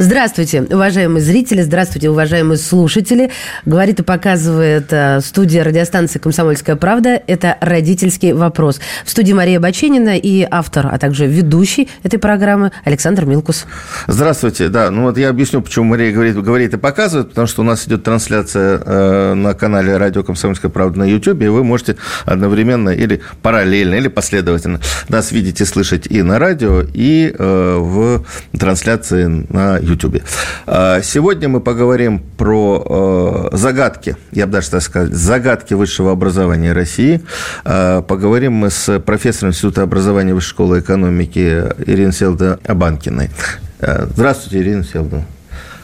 [0.00, 3.32] Здравствуйте, уважаемые зрители, здравствуйте, уважаемые слушатели.
[3.66, 7.20] Говорит и показывает э, студия радиостанции «Комсомольская правда».
[7.26, 8.78] Это «Родительский вопрос».
[9.04, 13.66] В студии Мария Баченина и автор, а также ведущий этой программы Александр Милкус.
[14.06, 14.68] Здравствуйте.
[14.68, 17.84] Да, ну вот я объясню, почему Мария говорит, говорит и показывает, потому что у нас
[17.88, 23.20] идет трансляция э, на канале «Радио Комсомольская правда» на YouTube, и вы можете одновременно или
[23.42, 24.78] параллельно, или последовательно
[25.08, 28.24] нас видеть и слышать и на радио, и э, в
[28.56, 29.87] трансляции на.
[30.66, 36.72] А, сегодня мы поговорим про э, загадки, я бы даже так сказал, загадки высшего образования
[36.72, 37.22] России.
[37.64, 43.30] А, поговорим мы с профессором Института образования Высшей школы экономики Ириной Селда Абанкиной.
[43.80, 45.24] А, здравствуйте, Ирина Селдовна.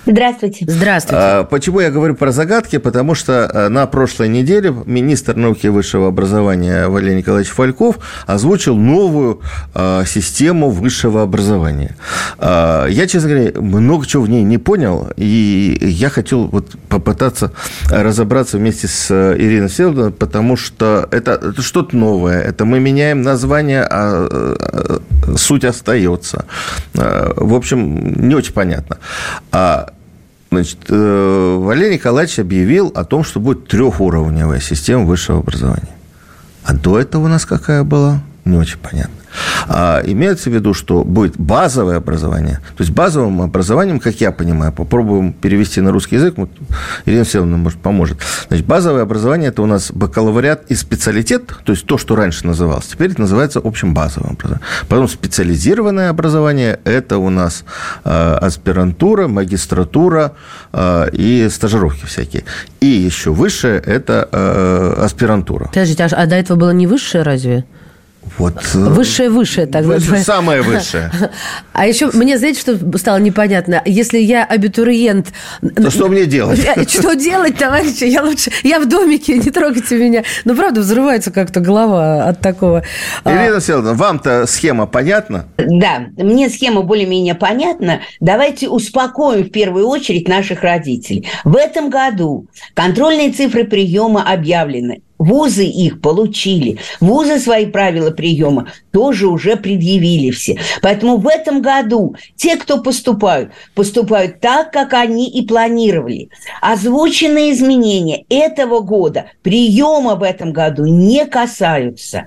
[0.06, 0.66] Здравствуйте.
[0.68, 1.16] Здравствуйте.
[1.18, 2.76] А, почему я говорю про загадки?
[2.76, 8.76] Потому что а, на прошлой неделе министр науки и высшего образования Валерий Николаевич Фальков озвучил
[8.76, 9.40] новую
[9.74, 11.96] а, систему высшего образования.
[12.38, 17.52] Я, честно говоря, много чего в ней не понял, и я хотел вот попытаться
[17.88, 22.40] разобраться вместе с Ириной Селдовной, потому что это, это что-то новое.
[22.40, 24.98] Это мы меняем название, а
[25.36, 26.44] суть остается.
[26.92, 28.98] В общем, не очень понятно.
[30.54, 35.94] Значит, э, Валерий Николаевич объявил о том, что будет трехуровневая система высшего образования.
[36.64, 38.22] А до этого у нас какая была?
[38.44, 39.14] Не очень понятно.
[39.68, 42.60] А имеется в виду, что будет базовое образование.
[42.76, 46.50] То есть базовым образованием, как я понимаю, попробуем перевести на русский язык, вот
[47.06, 48.18] Ирина Всеволодовна, может, поможет.
[48.48, 52.86] Значит, базовое образование– это у нас бакалавриат и специалитет, то есть то, что раньше называлось,
[52.86, 54.66] теперь это называется общим базовым образованием.
[54.88, 57.64] Потом специализированное образование– это у нас
[58.04, 60.32] э, аспирантура, магистратура
[60.72, 62.44] э, и стажировки всякие.
[62.80, 65.66] И еще выше– это э, аспирантура.
[65.66, 67.64] Подождите, а до этого было не высшее разве?
[68.38, 71.10] Вот, высшее, высшее, так выше, Самое высшее.
[71.72, 73.82] А еще мне, знаете, что стало непонятно?
[73.84, 75.32] Если я абитуриент...
[75.60, 76.60] То что мне делать?
[76.88, 78.04] Что делать, товарищи?
[78.04, 78.50] Я лучше...
[78.62, 80.22] Я в домике, не трогайте меня.
[80.44, 82.84] Ну, правда, взрывается как-то голова от такого.
[83.24, 85.46] А Ирина Селовна, вам-то схема понятна?
[85.56, 88.00] Да, мне схема более-менее понятна.
[88.20, 91.28] Давайте успокоим в первую очередь наших родителей.
[91.44, 95.02] В этом году контрольные цифры приема объявлены.
[95.18, 96.78] Вузы их получили.
[97.00, 100.58] Вузы свои правила приема тоже уже предъявили все.
[100.82, 106.30] Поэтому в этом году те, кто поступают, поступают так, как они и планировали.
[106.60, 112.26] Озвученные изменения этого года приема в этом году не касаются.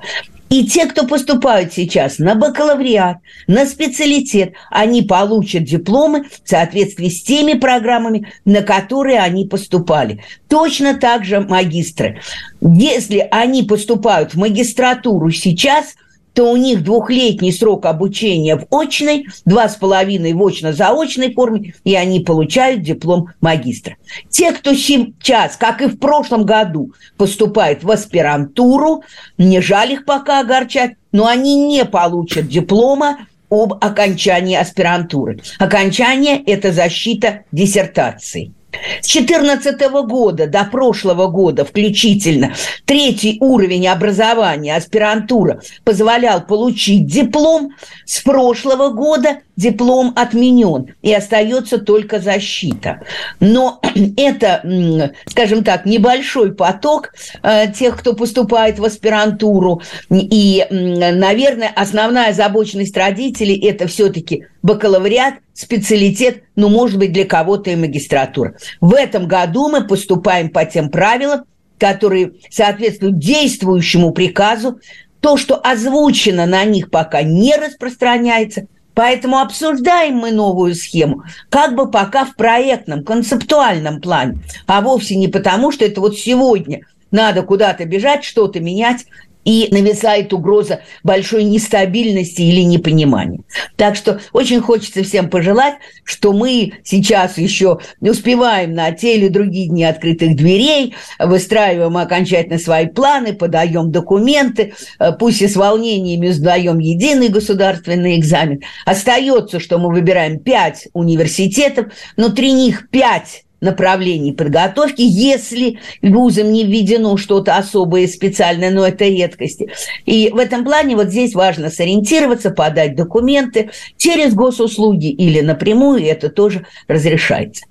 [0.50, 7.22] И те, кто поступают сейчас на бакалавриат, на специалитет, они получат дипломы в соответствии с
[7.24, 10.24] теми программами, на которые они поступали.
[10.48, 12.22] Точно так же магистры.
[12.62, 15.96] Если они поступают в магистратуру сейчас–
[16.38, 21.96] то у них двухлетний срок обучения в очной, два с половиной в очно-заочной форме, и
[21.96, 23.96] они получают диплом магистра.
[24.30, 29.02] Те, кто сейчас, как и в прошлом году, поступает в аспирантуру,
[29.40, 33.18] не жаль их пока огорчать, но они не получат диплома
[33.50, 35.40] об окончании аспирантуры.
[35.58, 38.52] Окончание– это защита диссертации.
[39.02, 42.54] С 2014 года до прошлого года включительно
[42.86, 47.72] третий уровень образования, аспирантура, позволял получить диплом.
[48.06, 53.02] С прошлого года диплом отменен, и остается только защита.
[53.40, 53.82] Но
[54.18, 59.82] это, скажем так, небольшой поток э, тех, кто поступает в аспирантуру.
[60.10, 67.76] И, наверное, основная озабоченность родителей– это все-таки бакалавриат, специалитет, ну, может быть, для кого-то и
[67.76, 68.56] магистратура.
[68.80, 71.46] В этом году мы поступаем по тем правилам,
[71.80, 74.80] которые соответствуют действующему приказу.
[75.20, 78.68] То, что озвучено на них пока не распространяется,
[78.98, 81.22] Поэтому обсуждаем мы новую схему
[81.52, 86.82] как бы пока в проектном, концептуальном плане, а вовсе не потому, что это вот сегодня
[87.12, 89.06] надо куда-то бежать, что-то менять,
[89.48, 93.40] и нависает угроза большой нестабильности или непонимания.
[93.78, 99.70] Так что очень хочется всем пожелать, что мы сейчас еще успеваем на те или другие
[99.70, 106.80] дни открытых дверей, выстраиваем окончательно свои планы, подаем документы, э, пусть и с волнениями сдаем
[106.80, 108.60] единый государственный экзамен.
[108.86, 117.18] Остается, что мы выбираем пять университетов, внутри них пять направлений подготовки, если вузам не введено
[117.18, 119.70] что-то особое специальное, но это редкости.
[120.06, 126.30] И в этом плане вот здесь важно сориентироваться, подать документы через госуслуги или напрямую, это
[126.30, 127.66] тоже разрешается.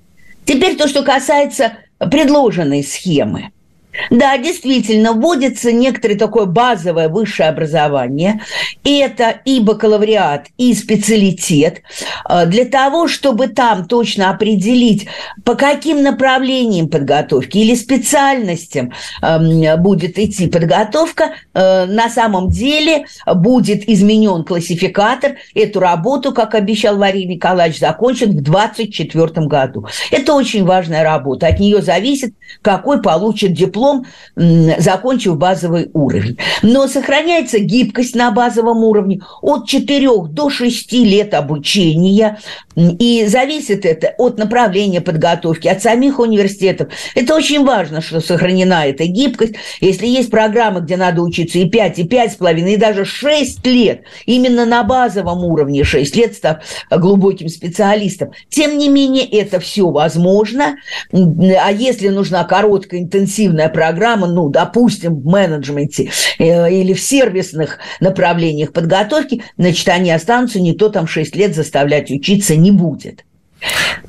[0.45, 3.51] Теперь то, что касается предложенной схемы–
[4.11, 8.41] да, действительно, вводится некоторое такое базовое высшее образование.
[8.85, 11.83] И это и бакалавриат, и специалитет.
[12.29, 15.07] Э, для того, чтобы там точно определить,
[15.45, 23.89] по каким направлениям подготовки или специальностям эм, будет идти подготовка, э, на самом деле будет
[23.89, 25.37] изменен классификатор.
[25.55, 29.87] Эту работу, как обещал Варий Николаевич, закончит в 2024 году.
[30.11, 31.47] Это очень важная работа.
[31.47, 34.07] От нее зависит, какой получит диплом диплом,
[34.79, 36.39] закончив базовый уровень.
[36.63, 42.39] Но сохраняется гибкость на базовом уровне от 4 до 6 лет обучения.
[42.77, 46.89] И зависит это от направления подготовки, от самих университетов.
[47.15, 49.55] Это очень важно, что сохранена эта гибкость.
[49.81, 54.67] Если есть программы, где надо учиться и 5, и 5,5, и даже 6 лет, именно
[54.67, 56.59] на базовом уровне 6 лет, став
[56.91, 60.77] глубоким специалистом, тем не менее это все возможно.
[61.13, 68.73] А если нужна короткая, интенсивная программа, ну, допустим, в менеджменте э, или в сервисных направлениях
[68.73, 73.26] подготовки, значит, они останутся, не то там 6 лет заставлять учиться не будет.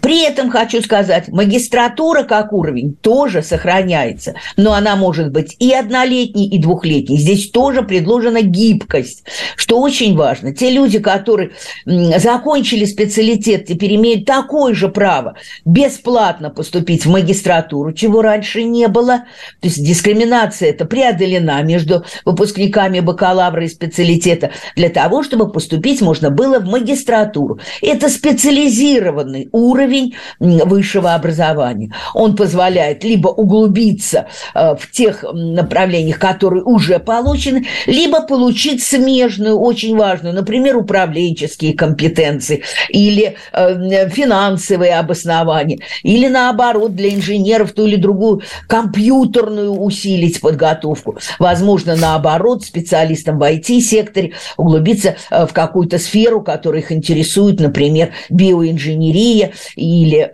[0.02, 6.48] При этом хочу сказать, магистратура как уровень тоже сохраняется, но она может быть и однолетней,
[6.48, 7.18] и двухлетней.
[7.18, 9.24] Здесь тоже предложена гибкость,
[9.56, 10.54] что очень важно.
[10.54, 11.52] Те люди, которые
[11.86, 15.36] закончили специалитет, теперь имеют такое же право
[15.66, 19.26] бесплатно поступить в магистратуру, чего раньше не было.
[19.62, 26.30] То есть дискриминация это преодолена между выпускниками бакалавра и специалитета для того, чтобы поступить можно
[26.30, 27.60] было в магистратуру.
[27.82, 31.94] Это специализированный уровень высшего образования.
[32.14, 39.96] Он позволяет либо углубиться э, в тех направлениях, которые уже получены, либо получить смежную, очень
[39.98, 48.42] важную, например, управленческие компетенции или э, финансовые обоснования, или наоборот для инженеров ту или другую
[48.68, 51.18] компьютерную усилить подготовку.
[51.40, 59.27] Возможно, наоборот, специалистам в IT-секторе углубиться э, в какую-то сферу, которая их интересует, например, биоинженерия,
[59.34, 60.32] история или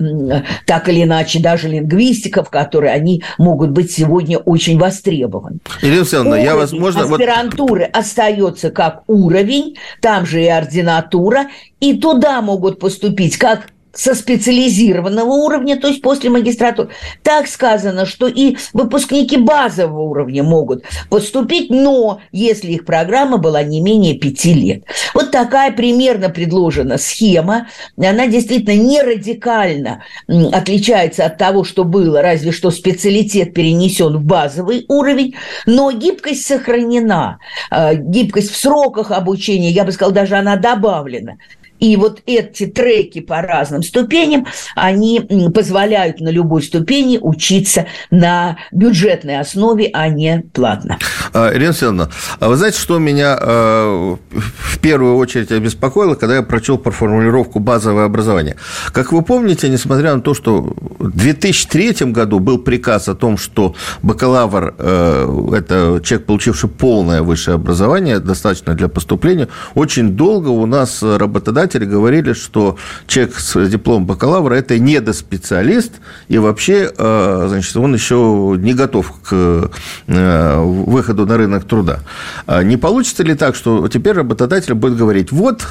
[0.65, 5.59] так или иначе даже лингвистика, в которой они могут быть сегодня очень востребованы.
[5.81, 7.03] Ирина Александровна, я возможно...
[7.03, 7.97] Аспирантуры вот...
[7.97, 11.47] остается как уровень, там же и ординатура,
[11.79, 16.89] и туда могут поступить как со специализированного уровня, то есть после магистратуры.
[17.21, 23.81] Так сказано, что и выпускники базового уровня могут поступить, но если их программа была не
[23.81, 24.83] менее пяти лет.
[25.13, 27.67] Вот такая примерно предложена схема.
[27.97, 30.03] Она действительно не радикально
[30.51, 35.35] отличается от того, что было, разве что специалитет перенесен в базовый уровень,
[35.65, 37.37] но гибкость сохранена.
[37.69, 41.37] А, гибкость в сроках обучения, я бы сказала, даже она добавлена.
[41.83, 45.19] И вот эти треки по разным ступеням, они
[45.53, 50.97] позволяют на любой ступени учиться на бюджетной основе, а не платно.
[51.33, 52.09] А, Ирина Александровна,
[52.39, 57.59] а вы знаете, что меня э, в первую очередь обеспокоило, когда я прочел про формулировку
[57.59, 58.55] «базовое образование»?
[58.93, 63.75] Как вы помните, несмотря на то, что в 2003 году был приказ о том, что
[64.03, 71.03] бакалавр э,– это человек, получивший полное высшее образование, достаточно для поступления, очень долго у нас
[71.03, 72.77] работодатели преподаватели говорили, что
[73.07, 75.91] человек с дипломом бакалавра– это недоспециалист,
[76.29, 79.69] и вообще, э, значит, он еще не готов к
[80.07, 81.99] э, выходу на рынок труда.
[82.45, 85.61] А не получится ли так, что теперь работодатель будет говорить, вот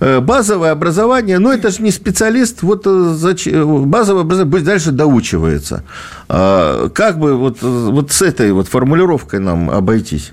[0.00, 5.82] э, базовое образование, но это же не специалист, вот базовое образование пусть дальше доучивается.
[6.28, 10.32] А как бы вот, вот с этой вот формулировкой нам обойтись?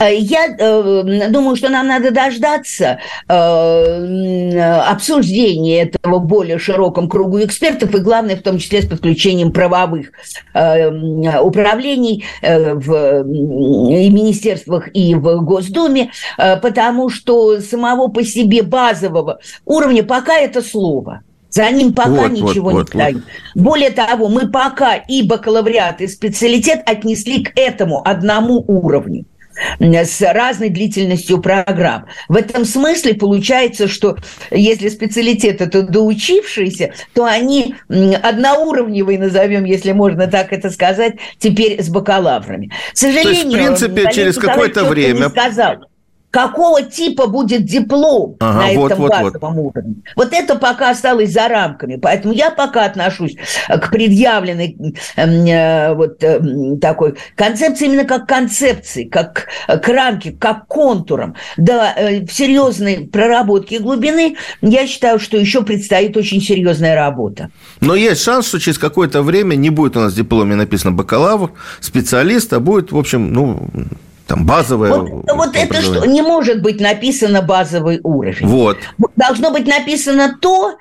[0.00, 7.40] Э, я э, думаю, что нам надо дождаться э, обсуждения этого в более широком кругу
[7.42, 10.12] экспертов, и главное, в том числе с подключением правовых
[10.52, 20.38] управлений в и министерствах и в Госдуме, потому что самого по себе базового уровня пока
[20.38, 21.20] это слово.
[21.50, 23.14] За ним пока вот, ничего вот, не стоит.
[23.16, 23.24] Вот.
[23.62, 29.26] Более того, мы пока и бакалавриат, и специалитет отнесли к этому одному уровню
[29.78, 32.06] с разной длительностью программ.
[32.28, 34.16] В этом смысле получается, что
[34.50, 41.88] если специалитет это доучившиеся, то они одноуровневые, назовем, если можно так это сказать, теперь с
[41.88, 42.70] бакалаврами.
[42.92, 45.28] К сожалению, то есть, в принципе, через какое-то время...
[45.28, 45.89] сказал.
[46.30, 49.76] Какого типа будет диплом ага, на вот, этом вот, базовом вот.
[49.76, 49.94] уровне.
[50.16, 51.96] Вот это пока осталось за рамками.
[51.96, 53.36] Поэтому я пока отношусь
[53.68, 54.76] к предъявленной
[55.16, 56.40] э, вот э,
[56.80, 61.34] такой концепции именно как концепции, как к рамке, как контурам.
[61.56, 67.50] Да, э, в серьезной проработке глубины я считаю, что еще предстоит очень серьезная работа.
[67.80, 71.52] Но есть шанс, что через какое-то время не будет у нас в дипломе написано бакалавр,
[71.80, 73.68] специалист, а будет, в общем, ну,
[74.30, 74.92] там базовое.
[74.92, 76.06] Вот, вот это что?
[76.06, 78.46] Не может быть написано базовый уровень.
[78.46, 78.78] Вот.
[79.16, 80.76] Должно быть написано то,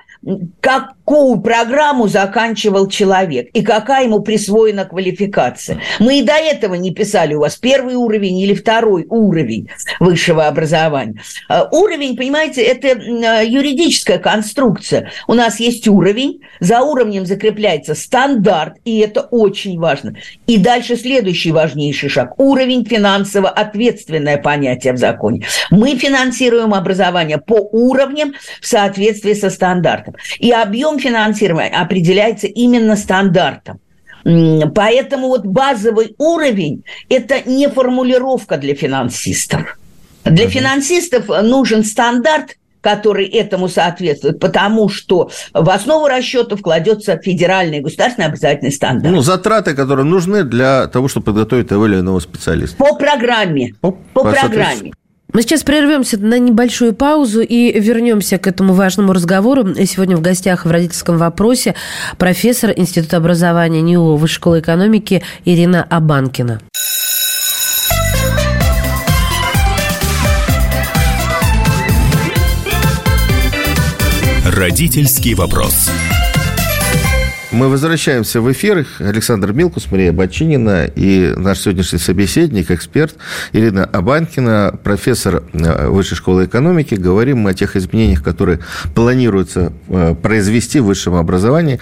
[1.09, 5.81] какую программу заканчивал человек и какая ему присвоена квалификация.
[5.97, 11.19] Мы и до этого не писали у вас первый уровень или второй уровень высшего образования.
[11.47, 15.11] А, уровень, понимаете, это а, юридическая конструкция.
[15.27, 20.15] У нас есть уровень, за уровнем закрепляется стандарт, и это очень важно.
[20.45, 22.39] И дальше следующий важнейший шаг.
[22.39, 25.47] Уровень финансово ответственное понятие в законе.
[25.71, 30.15] Мы финансируем образование по уровням в соответствии со стандартом стандартом.
[30.39, 33.79] И объем финансирования определяется именно стандартом.
[34.24, 39.77] Поэтому вот базовый уровень– это не формулировка для финансистов.
[40.25, 48.27] Для финансистов нужен стандарт, который этому соответствует, потому что в основу расчетов кладется федеральный государственный
[48.27, 49.13] обязательный стандарт.
[49.13, 52.77] Ну, затраты, которые нужны для того, чтобы подготовить того или иного специалиста.
[52.77, 53.74] По программе.
[53.82, 54.94] По, по, по программе.
[55.31, 59.75] Мы сейчас прервемся на небольшую паузу и вернемся к этому важному разговору.
[59.86, 61.75] Сегодня в гостях в родительском вопросе
[62.17, 66.62] профессор Института образования НИУ Высшей школы экономики Ирина Абанкина.
[74.45, 75.91] Родительский вопрос.
[77.51, 78.86] Мы возвращаемся в эфир.
[79.00, 83.15] Александр Милкус, Мария Бочинина и наш сегодняшний собеседник, эксперт
[83.53, 86.94] Ирина Абанкина, профессор э, Высшей школы экономики.
[86.94, 88.60] Говорим мы о тех изменениях, которые
[88.94, 91.79] планируется э, произвести в высшем образовании.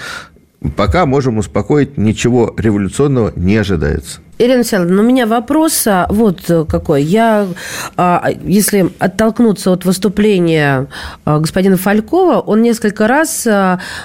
[0.75, 4.21] Пока можем успокоить, ничего революционного не ожидается.
[4.39, 7.01] Ирина Александровна, у меня вопрос а, вот какой.
[7.01, 7.47] Я,
[7.95, 10.87] а, если оттолкнуться от выступления
[11.25, 13.47] а, господина Фалькова, он несколько раз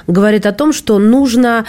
[0.06, 1.64] говорит о том, что нужно,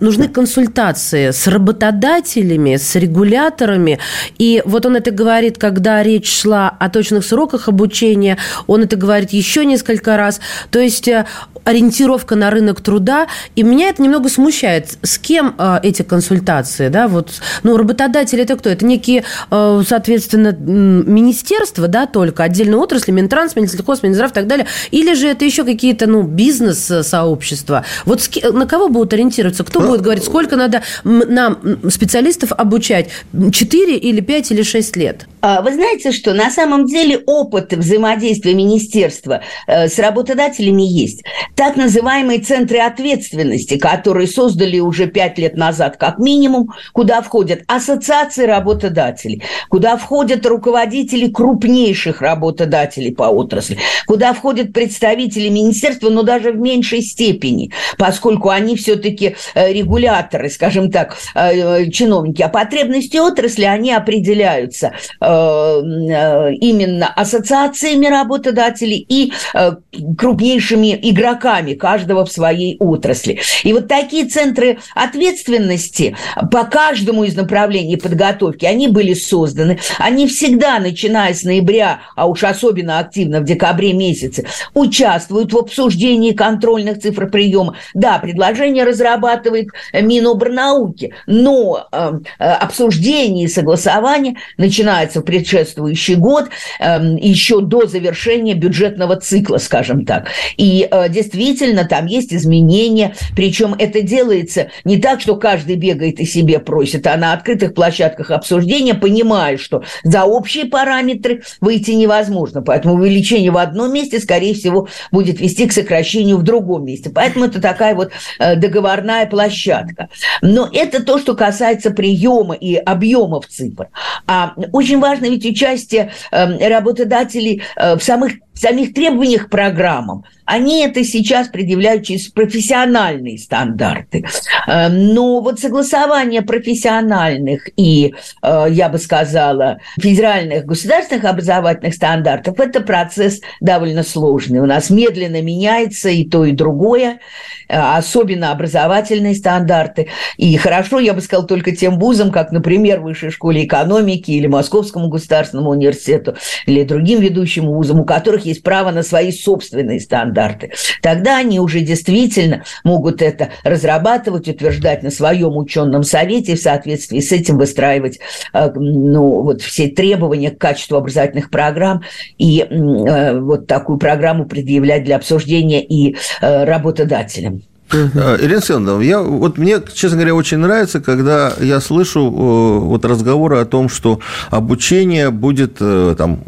[0.00, 3.98] нужны консультации с работодателями, с регуляторами.
[4.38, 9.30] И вот он это говорит, когда речь шла о точных сроках обучения, он это говорит
[9.30, 10.40] еще несколько раз.
[10.70, 11.26] То есть э,
[11.64, 14.98] ориентировка на рынок труда, и меня это немного смущает.
[15.02, 18.70] С кем эти консультации, да, вот, ну, работодатель это кто?
[18.70, 24.66] Это некие, э, соответственно, министерства, да, только отдельные отрасли, Минтранс, Минсельхоз, Минздрав и так далее,
[24.90, 27.84] или же это еще какие-то, ну, бизнес-сообщества?
[28.04, 29.64] Вот на кого будут ориентироваться?
[29.64, 31.58] Кто будет говорить, сколько надо нам
[31.90, 33.10] специалистов обучать?
[33.52, 35.26] 4 или 5 или 6 лет?
[35.44, 41.24] А, вы знаете, что на самом деле опыт взаимодействия министерства э, с работодателями есть.
[41.56, 48.44] Так называемые центры ответственности, которые создали уже пять лет назад как минимум, куда входят ассоциации
[48.44, 56.60] работодателей, куда входят руководители крупнейших работодателей по отрасли, куда входят представители министерства, но даже в
[56.60, 62.42] меньшей степени, поскольку они все-таки э, регуляторы, скажем так, э, чиновники.
[62.42, 64.92] А потребности отрасли, они определяются
[65.32, 69.72] именно ассоциациями работодателей и э,
[70.16, 73.40] крупнейшими игроками, каждого в своей отрасли.
[73.64, 76.16] И вот такие центры ответственности
[76.50, 79.78] по каждому из направлений подготовки, они были созданы.
[79.98, 86.32] Они всегда, начиная с ноября, а уж особенно активно в декабре месяце, участвуют в обсуждении
[86.32, 87.76] контрольных цифр приема.
[87.94, 96.46] Да, предложение разрабатывает Минобрнауки, но э, обсуждение и согласование начинается предшествующий год,
[96.80, 100.28] эм, еще до завершения бюджетного цикла, скажем так.
[100.56, 106.24] И э, действительно там есть изменения, причем это делается не так, что каждый бегает и
[106.24, 112.62] себе просит, а на открытых площадках обсуждения, понимая, что за общие параметры выйти невозможно.
[112.62, 117.10] Поэтому увеличение в одном месте, скорее всего, будет вести к сокращению в другом месте.
[117.10, 120.08] Поэтому это такая вот э, договорная площадка.
[120.40, 123.88] Но это то, что касается приема и объемов цифр.
[124.26, 130.84] А очень важно ведь участие эм, работодателей э, в самых самих требованиях к программам, они
[130.84, 134.24] это сейчас предъявляют через профессиональные стандарты.
[134.66, 142.80] Э, но вот согласование профессиональных и, э, я бы сказала, федеральных государственных образовательных стандартов– это
[142.80, 144.60] процесс довольно сложный.
[144.60, 147.20] У нас медленно меняется и то, и другое,
[147.68, 150.08] э, особенно образовательные стандарты.
[150.36, 155.08] И хорошо, я бы сказала, только тем вузам, как, например, Высшей школе экономики или Московскому
[155.08, 160.72] государственному университету или другим ведущим вузам, у которых есть право на свои собственные стандарты стандарты.
[161.00, 167.20] Тогда они уже действительно могут это разрабатывать, утверждать на своем ученом совете и в соответствии
[167.20, 168.18] с этим выстраивать
[168.52, 172.02] э, ну, вот все требования к качеству образовательных программ
[172.38, 177.62] и э, вот такую программу предъявлять для обсуждения и э, работодателям.
[177.92, 183.66] Ирина Семеновна, я, вот мне, честно говоря, очень нравится, когда я слышу вот разговоры о
[183.66, 184.18] том, что
[184.50, 186.42] обучение будет там,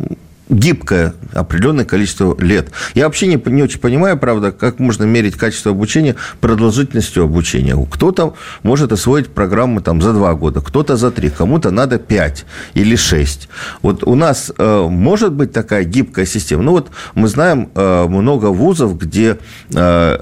[0.55, 2.71] гибкое определенное количество лет.
[2.95, 7.77] Я вообще не, не очень понимаю, правда, как можно мерить качество обучения продолжительностью обучения.
[7.91, 12.45] Кто-то может освоить программу там, за два года, кто-то за три, кому-то надо пять
[12.75, 13.49] или шесть.
[13.83, 16.63] Вот у нас э, может быть такая гибкая система.
[16.63, 19.39] Ну вот мы знаем э, много вузов, где
[19.75, 20.19] э,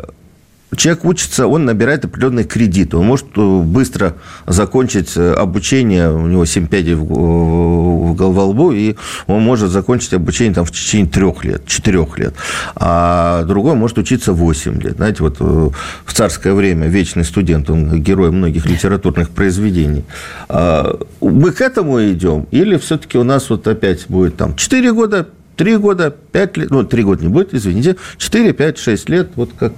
[0.76, 2.94] человек учится, он набирает определенный кредит.
[2.94, 4.14] Он может э, быстро
[4.46, 10.14] закончить э, обучение, у него 7 пядей в, в, во лбу, и он может закончить
[10.14, 12.34] обучение там, в течение трех лет, четырех лет.
[12.74, 14.96] А другой может учиться 8 лет.
[14.96, 15.70] Знаете, вот э,
[16.04, 20.04] в царское время вечный студент, он герой многих литературных произведений.
[20.48, 22.46] А мы к этому идем?
[22.50, 26.82] Или все-таки у нас вот опять будет там 4 года, 3 года, 5 лет, ну,
[26.82, 29.72] 3 года не будет, извините, 4, 5, 6 лет, вот как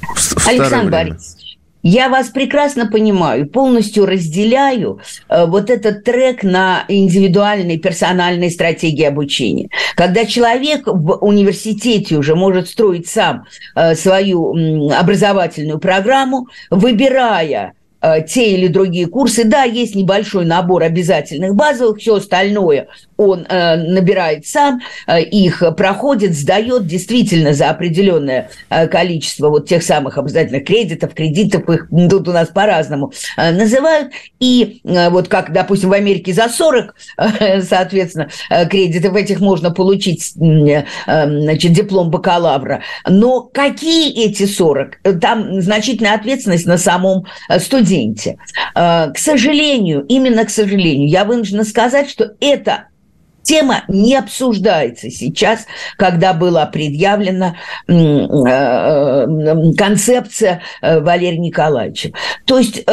[0.00, 7.78] в Александр Борисович, я вас прекрасно понимаю, полностью разделяю э, вот этот трек на индивидуальной
[7.78, 9.68] персональной стратегии обучения.
[9.94, 18.52] Когда человек в университете уже может строить сам э, свою образовательную программу, выбирая Э, те
[18.54, 19.44] или другие курсы.
[19.44, 22.88] Да, есть небольшой набор обязательных базовых, все остальное
[23.18, 29.82] он э, набирает сам, э, их проходит, сдает действительно за определенное э, количество вот тех
[29.82, 34.12] самых обязательных кредитов, кредитов, их тут у нас по-разному э, называют.
[34.40, 39.70] И э, вот как, допустим, в Америке за 40, э, соответственно, э, кредитов этих можно
[39.70, 42.82] получить э, значит, диплом бакалавра.
[43.06, 45.20] Но какие эти 40?
[45.20, 47.26] Там значительная ответственность на самом
[47.58, 48.38] студенте студенте.
[48.74, 52.84] Э, к сожалению, именно к сожалению, я вынуждена сказать, что это
[53.42, 55.66] тема не обсуждается сейчас,
[55.96, 62.12] когда была предъявлена э, э, концепция э, Валерия Николаевича.
[62.44, 62.84] То есть,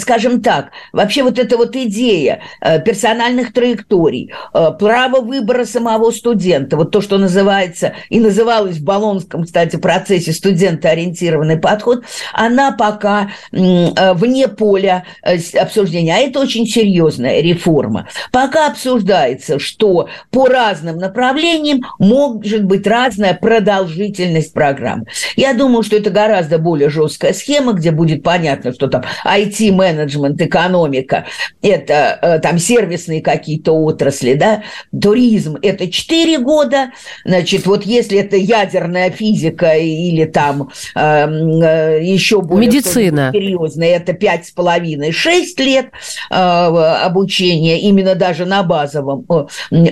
[0.00, 2.40] скажем так, вообще вот эта вот идея
[2.84, 9.76] персональных траекторий, право выбора самого студента, вот то, что называется и называлось в Болонском, кстати,
[9.76, 16.14] процессе студентоориентированный подход, она пока вне поля обсуждения.
[16.14, 18.08] А это очень серьезная реформа.
[18.32, 25.04] Пока обсуждается, что по разным направлениям может быть разная продолжительность программ.
[25.36, 31.26] Я думаю, что это гораздо более жесткая схема, где будет понятно, что там IT-менеджмент, экономика,
[31.62, 34.62] это э, там сервисные какие-то отрасли, да,
[35.00, 36.90] туризм– это 4 года,
[37.24, 43.30] значит, вот если это ядерная физика или там э, э, еще более Медицина.
[43.32, 45.10] серьезное, это 5,5-6
[45.58, 45.86] лет
[46.30, 49.24] э, обучения, именно даже на базовом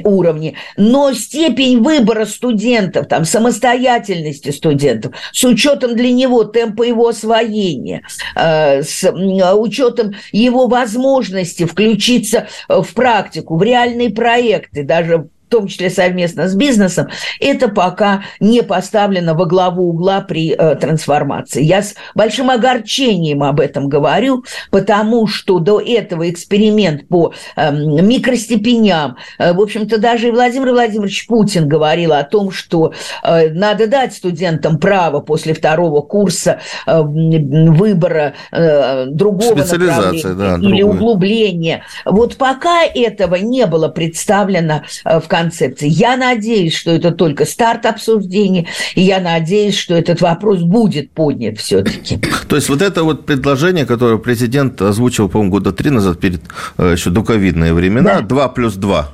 [0.04, 8.02] уровне, но степень выбора студентов, там, самостоятельности студентов, с учетом для него темпа его освоения,
[8.34, 16.48] э, с учетом его возможности включиться в практику, в реальные проекты, даже том числе совместно
[16.48, 17.08] с бизнесом,
[17.40, 21.62] это пока не поставлено во главу угла при э, трансформации.
[21.62, 29.16] Я с большим огорчением об этом говорю, потому что до этого эксперимент по э, микростепеням,
[29.38, 34.14] э, в общем-то, даже и Владимир Владимирович Путин говорил о том, что э, надо дать
[34.14, 40.84] студентам право после второго курса э, выбора э, другого направления да, или другое.
[40.84, 41.84] углубления.
[42.04, 45.88] Вот пока этого не было представлено э, в концепции.
[45.88, 51.58] Я надеюсь, что это только старт обсуждения, и я надеюсь, что этот вопрос будет поднят
[51.58, 52.18] все-таки.
[52.48, 56.42] То есть вот это вот предложение, которое президент озвучил, по-моему, года три назад, перед
[56.78, 58.26] э, еще доковидные времена, да.
[58.26, 59.08] 2 плюс 2,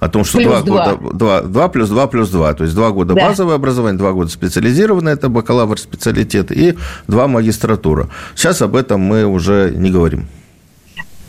[0.00, 0.96] о том, что плюс 2, 2.
[0.96, 3.28] года 2, 2 плюс 2 плюс 2, то есть 2 года да.
[3.28, 6.76] базовое образование, 2 года специализированное, это бакалавр специалитет, и
[7.08, 8.08] 2 магистратура.
[8.34, 10.28] Сейчас об этом мы уже не говорим.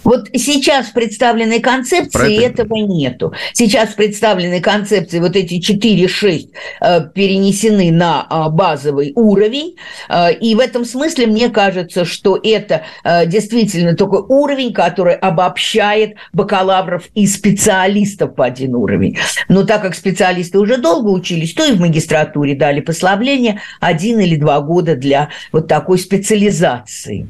[0.03, 2.63] Вот сейчас в представленной концепции это...
[2.63, 3.33] этого нету.
[3.53, 6.49] Сейчас в представленной концепции вот эти 4-6
[6.81, 9.75] э, перенесены на э, базовый уровень.
[10.09, 16.15] Э, и в этом смысле мне кажется, что это э, действительно такой уровень, который обобщает
[16.33, 19.17] бакалавров и специалистов по один уровень.
[19.47, 24.35] Но так как специалисты уже долго учились, то и в магистратуре дали послабление один или
[24.35, 27.27] два года для вот такой специализации.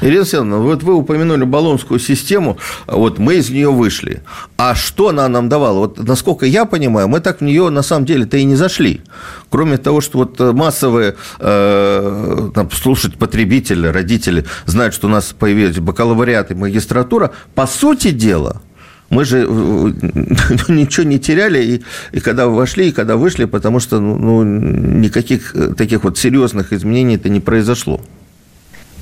[0.00, 4.22] Ирина Александровна, вот вы упомянули баллонскую систему, вот мы из нее вышли.
[4.56, 5.78] А что она нам давала?
[5.80, 9.00] Вот насколько я понимаю, мы так в нее на самом деле-то и не зашли.
[9.50, 15.78] Кроме того, что вот массовые э, там, слушать потребители, родители знают, что у нас появились
[15.78, 18.62] бакалавриат и магистратура, по сути дела,
[19.10, 19.46] мы же э,
[20.68, 25.54] ничего не теряли, и, и когда вошли, и когда вышли, потому что ну, ну никаких
[25.76, 28.00] таких вот серьезных изменений-то не произошло.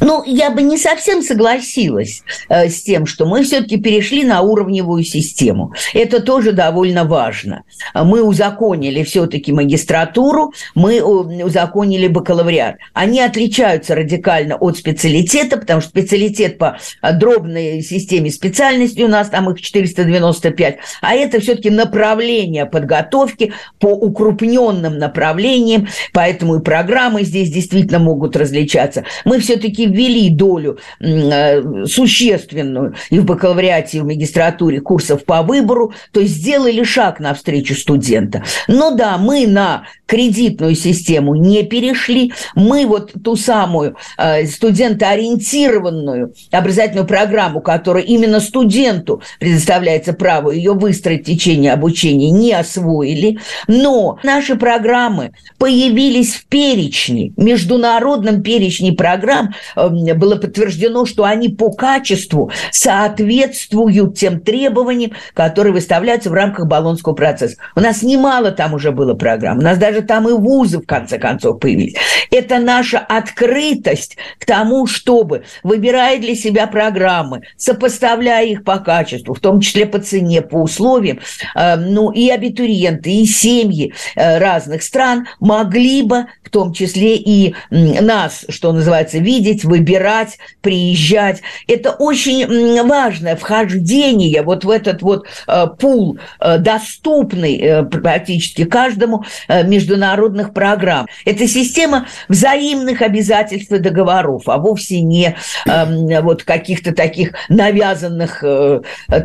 [0.00, 5.04] Ну, я бы не совсем согласилась э, с тем, что мы все-таки перешли на уровневую
[5.04, 5.72] систему.
[5.94, 7.64] Это тоже довольно важно.
[7.94, 12.76] Мы узаконили все-таки магистратуру, мы узаконили бакалавриат.
[12.92, 19.50] Они отличаются радикально от специалитета, потому что специалитет по дробной системе специальности у нас, там
[19.50, 27.98] их 495, а это все-таки направление подготовки по укрупненным направлениям, поэтому и программы здесь действительно
[27.98, 29.04] могут различаться.
[29.24, 35.92] Мы все-таки ввели долю э, существенную и в бакалавриате, и в магистратуре курсов по выбору,
[36.12, 38.44] то есть сделали шаг навстречу студента.
[38.68, 47.06] Но да, мы на кредитную систему не перешли, мы вот ту самую э, студентоориентированную образовательную
[47.06, 54.56] программу, которая именно студенту предоставляется право ее выстроить в течение обучения, не освоили, но наши
[54.56, 64.40] программы появились в перечне, международном перечне программ, было подтверждено, что они по качеству соответствуют тем
[64.40, 67.56] требованиям, которые выставляются в рамках Болонского процесса.
[67.74, 71.18] У нас немало там уже было программ, у нас даже там и вузы, в конце
[71.18, 71.96] концов, появились.
[72.30, 79.40] Это наша открытость к тому, чтобы, выбирая для себя программы, сопоставляя их по качеству, в
[79.40, 81.20] том числе по цене, по условиям,
[81.54, 87.54] эм, ну и абитуриенты, и семьи э, разных стран могли бы, в том числе и
[87.70, 91.42] нас, что называется, видеть, выбирать, приезжать.
[91.68, 99.24] Это очень важное вхождение вот в этот вот э, пул, э, доступный э, практически каждому
[99.48, 101.06] международных программ.
[101.24, 108.42] Это система взаимных обязательств и договоров, а вовсе не эм, вот каких-то таких навязанных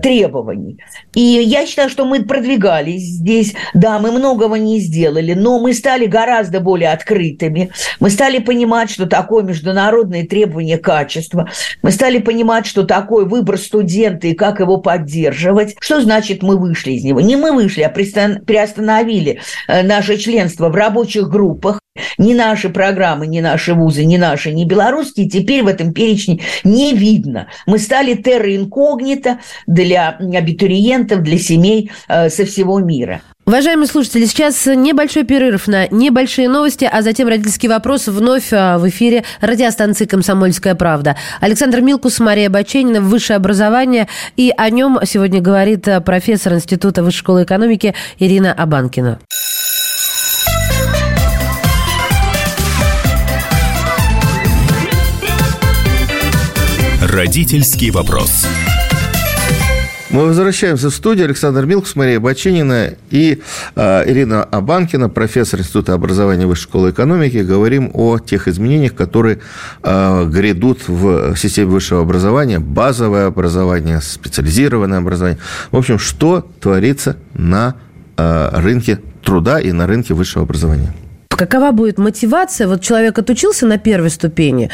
[0.02, 0.80] требований.
[1.14, 3.54] И я считаю, что мы продвигались здесь.
[3.74, 7.72] Да, мы многого не сделали, но мы стали гораздо более открытыми.
[8.00, 11.50] Мы стали понимать, что такое международное требование качества.
[11.82, 15.76] Мы стали понимать, что такое выбор студента и как его поддерживать.
[15.82, 17.20] Что значит мы вышли из него?
[17.20, 21.82] Не мы вышли, а приостановили э, наше членство в рабочих группах.
[22.18, 26.94] Ни наши программы, ни наши вузы, ни наши, ни белорусские теперь в этом перечне не
[26.94, 27.48] видно.
[27.66, 33.22] Мы стали терра инкогнито для абитуриентов, для семей э, со всего мира.
[33.52, 38.88] Уважаемые слушатели, сейчас небольшой перерыв на небольшие новости, а затем родительский вопрос вновь а, в
[38.88, 41.18] эфире радиостанции «Комсомольская правда».
[41.42, 47.20] Александр Милкус, Мария Баченина, высшее образование, и о нем сегодня говорит а, профессор Института высшей
[47.20, 49.20] школы экономики Ирина Абанкина.
[57.02, 58.48] Родительский вопрос.
[60.14, 61.26] Мы возвращаемся в студию.
[61.26, 63.42] Александр Милкус, Мария Бачинина и
[63.76, 67.38] э, Ирина Абанкина, профессор Института образования Высшей школы экономики.
[67.38, 69.40] Говорим о тех изменениях, которые
[69.84, 72.60] э, грядут в системе высшего образования.
[72.60, 75.40] Базовое образование, специализированное образование.
[75.72, 77.76] В общем, что творится на
[78.18, 80.94] э, рынке труда и на рынке высшего образования
[81.42, 82.68] какова будет мотивация?
[82.68, 84.70] Вот человек отучился на первой ступени,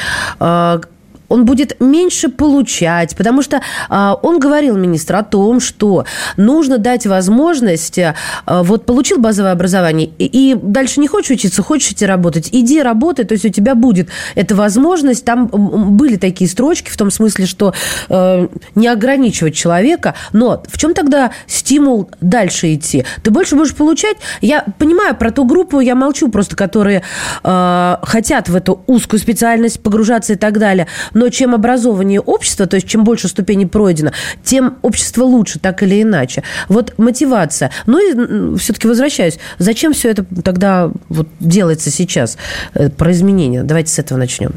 [1.30, 6.06] он будет меньше получать, потому что э, он говорил министр о том, что
[6.38, 11.92] нужно дать возможность, э, вот получил базовое образование, и, и дальше не хочешь учиться, хочешь
[11.92, 15.26] идти работать, иди работай, то есть у тебя будет эта возможность.
[15.26, 17.74] Там были такие строчки в том смысле, что
[18.10, 23.06] э, не ограничивать человека, но в чем тогда стимул дальше идти?
[23.24, 24.18] Ты больше будешь получать?
[24.42, 27.04] Я понимаю про ту группу, я молчу просто, которые
[27.44, 32.76] э, хотят в эту узкую специальность погружаться и так далее, но чем образованнее общество, то
[32.76, 34.12] есть чем больше ступеней пройдено,
[34.44, 36.44] тем общество лучше, так или иначе.
[36.70, 37.72] Вот мотивация.
[37.88, 39.40] Ну и все-таки возвращаюсь.
[39.58, 42.38] Зачем все это тогда вот делается сейчас,
[42.76, 43.64] э, про изменения?
[43.64, 44.52] Давайте с этого начнем.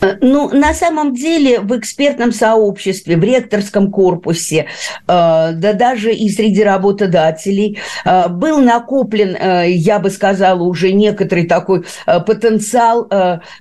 [0.00, 4.66] Э, ну, на самом деле в экспертном сообществе, в ректорском корпусе, э,
[5.06, 11.84] да даже и среди работодателей э, был накоплен, я бы сказала, уже некоторый такой
[12.26, 13.08] потенциал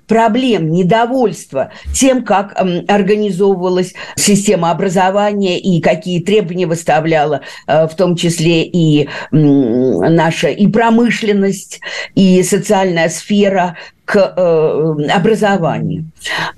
[0.08, 2.56] проблем, недовольства тем, как
[2.88, 11.82] организовывалась система образования и какие требования выставляла, в том числе и наша и промышленность,
[12.16, 16.06] и социальная сфера, к э, образованию.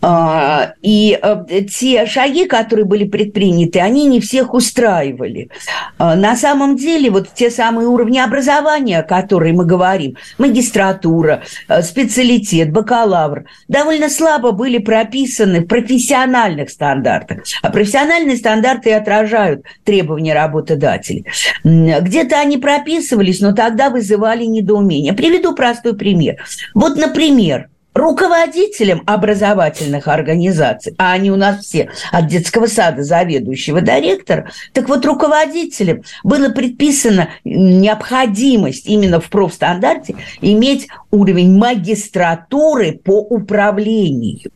[0.02, 5.50] А, и э, те шаги, которые были предприняты, они не всех устраивали.
[5.98, 11.82] А, на самом деле, вот те самые уровни образования, о которых мы говорим, магистратура, э,
[11.84, 17.44] специалитет, бакалавр, довольно слабо были прописаны в профессиональных стандартах.
[17.62, 21.26] А профессиональные стандарты отражают требования работодателей.
[21.64, 25.14] Где-то они прописывались, но тогда вызывали недоумение.
[25.14, 26.36] Приведу простой пример.
[26.74, 33.82] Вот, например, Например, руководителям образовательных организаций, а они у нас все от детского сада заведующего
[33.82, 43.20] до ректора, так вот руководителям было предписано необходимость именно в профстандарте иметь уровень магистратуры по
[43.20, 44.50] управлению.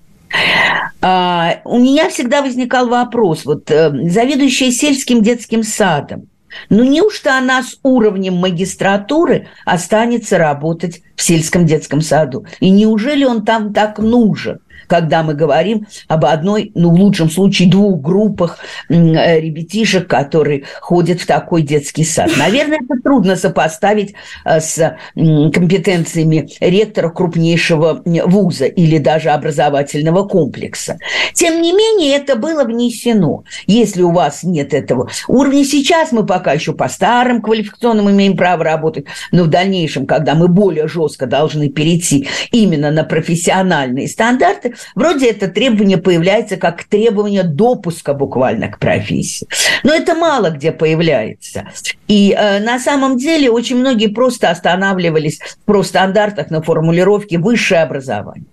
[1.02, 6.31] А, у меня всегда возникал вопрос, вот э, заведующая сельским детским садом,
[6.70, 12.46] ну неужто она с уровнем магистратуры останется работать в сельском детском саду?
[12.60, 14.60] И неужели он там так нужен?
[14.92, 18.58] Когда мы говорим об одной, ну, в лучшем случае, двух группах
[18.90, 22.30] э, ребятишек, которые ходят в такой детский сад.
[22.38, 30.98] Наверное, это трудно сопоставить э, с компетенциями ректора крупнейшего вуза или даже образовательного комплекса.
[31.34, 33.46] Тем не менее, это было внесено.
[33.68, 38.66] Если у вас нет этого уровня, сейчас мы пока еще по старым квалификационным имеем право
[38.66, 45.30] работать, но в дальнейшем, когда мы более жестко должны перейти именно на профессиональные стандарты, Вроде
[45.30, 49.48] это требование появляется как требование допуска буквально к профессии.
[49.84, 51.68] Но это мало где появляется.
[52.08, 58.46] И э, на самом деле очень многие просто останавливались в профстандартах на формулировке «высшее образование».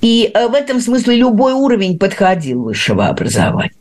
[0.00, 3.72] И э, в этом смысле любой уровень подходил высшего образования.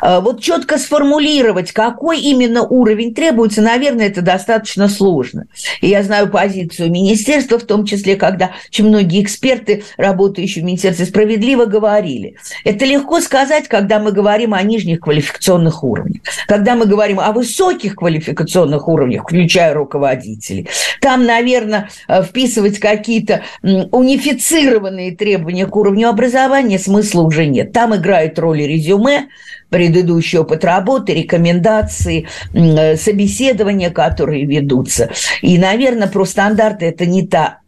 [0.00, 5.46] А, вот четко сформулировать, какой именно уровень требуется, наверное, это достаточно сложно.
[5.80, 11.06] И я знаю позицию министерства, в том числе, когда очень многие эксперты, работающие в Министерстве
[11.06, 12.36] справедливо, говорили.
[12.64, 16.22] Это легко сказать, когда мы говорим о нижних квалификационных уровнях.
[16.46, 20.68] Когда мы говорим о высоких квалификационных уровнях, включая руководителей,
[21.00, 27.72] там, наверное, э, вписывать какие-то унифицированные требования к уровню образования смысла уже нет.
[27.72, 29.28] Там играет роль резюме,
[29.70, 35.10] предыдущий опыт работы, рекомендации, э, собеседования, которые ведутся.
[35.42, 37.60] И, наверное, про стандарты это не та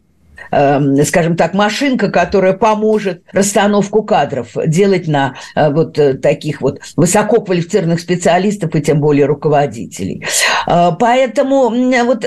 [0.51, 7.99] скажем так, машинка, которая поможет расстановку кадров делать на э, вот э, таких вот высококвалифицированных
[7.99, 10.25] специалистов и тем более руководителей.
[10.67, 11.69] Э, поэтому
[12.05, 12.25] вот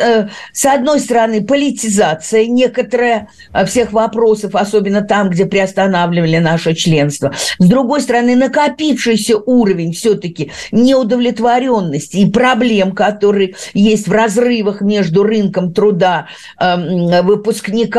[0.53, 3.29] с одной стороны политизация некоторая
[3.67, 7.33] всех вопросов, особенно там, где приостанавливали наше членство.
[7.59, 15.73] С другой стороны, накопившийся уровень все-таки неудовлетворенности и проблем, которые есть в разрывах между рынком
[15.73, 16.27] труда
[16.61, 17.27] эм,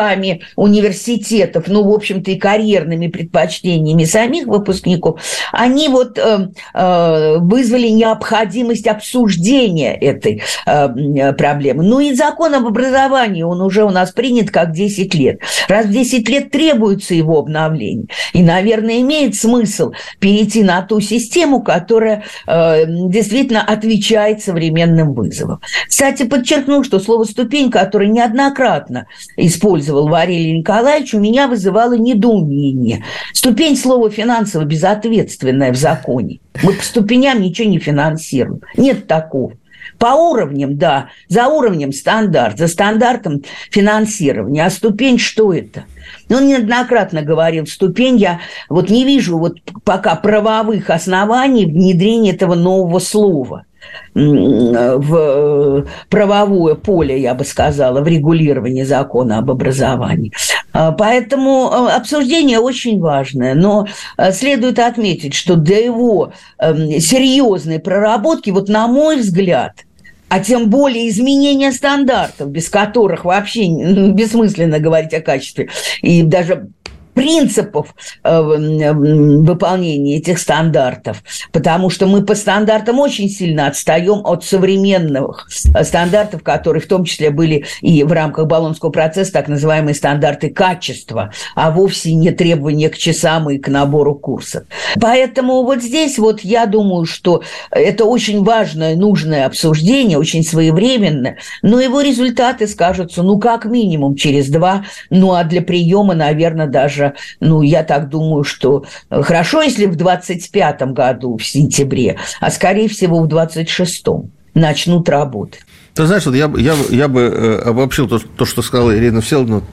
[0.04, 7.88] выпускниками университетов, ну, в общем-то, и карьерными предпочтениями самих выпускников, они вот э, э, вызвали
[7.89, 11.84] необходимость обсуждения этой э, проблемы.
[11.84, 15.39] Ну и закон об образовании, он уже у нас принят как 10 лет.
[15.68, 18.08] Раз в 10 лет требуется его обновление.
[18.34, 25.62] И, наверное, имеет смысл перейти на ту систему, которая э, действительно отвечает современным вызовам.
[25.88, 33.03] Кстати, подчеркну, что слово «ступень», которое неоднократно использовал цитировал Варилий Николаевич, у меня вызывало недоумение.
[33.34, 36.39] Ступень слова финансово безответственная в законе.
[36.63, 38.62] Мы по ступеням ничего не финансируем.
[38.75, 39.53] Нет такого.
[39.99, 44.65] По уровням, да, за уровнем стандарт, за стандартом финансирования.
[44.65, 45.84] А ступень что это?
[46.29, 52.56] Ну, он неоднократно говорил, ступень я вот не вижу вот пока правовых оснований внедрения этого
[52.56, 53.65] нового слова–
[54.13, 60.32] в э, правовое поле, я бы сказала, в регулировании закона об образовании.
[60.72, 67.80] А, поэтому э, обсуждение очень важное, но э, следует отметить, что до его эм, серьезной
[67.80, 69.86] проработки, вот на мой взгляд,
[70.30, 75.69] а тем более изменения стандартов, без которых вообще бессмысленно говорить о качестве
[76.02, 76.69] и даже
[77.13, 85.47] принципов э, выполнения этих стандартов, потому что мы по стандартам очень сильно отстаем от современных
[85.49, 91.32] стандартов, которые в том числе были и в рамках Болонского процесса так называемые стандарты качества,
[91.56, 94.63] а вовсе не требования к часам и к набору курсов.
[94.99, 101.80] Поэтому вот здесь вот я думаю, что это очень важное, нужное обсуждение, очень своевременное, но
[101.80, 107.13] его результаты скажутся, ну, как минимум через два, ну, а для приема, наверное, даже тоже,
[107.39, 112.88] ну, я так думаю, что э, хорошо, если в 25 году, в сентябре, а скорее
[112.88, 115.62] всего в 26-м начнут работать.
[115.94, 119.63] Ты знаешь, вот я, я, я бы э, обобщил то, то, что сказала Ирина Всеволодовна,